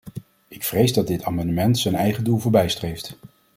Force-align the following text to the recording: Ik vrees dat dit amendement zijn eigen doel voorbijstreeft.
Ik 0.47 0.63
vrees 0.63 0.93
dat 0.93 1.07
dit 1.07 1.23
amendement 1.23 1.77
zijn 1.79 1.95
eigen 1.95 2.23
doel 2.23 2.37
voorbijstreeft. 2.39 3.15